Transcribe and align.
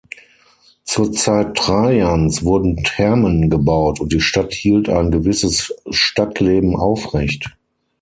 Zur 0.83 1.11
Zeit 1.11 1.55
Trajans 1.55 2.43
wurden 2.43 2.77
Thermen 2.77 3.51
gebaut 3.51 3.99
und 3.99 4.11
die 4.11 4.19
Stadt 4.19 4.51
hielt 4.51 4.89
ein 4.89 5.11
gewisses 5.11 5.75
Stadtleben 5.91 6.75
aufrecht. 6.75 7.55